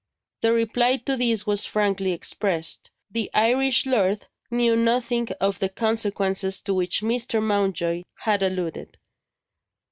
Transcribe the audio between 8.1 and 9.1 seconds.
had alluded.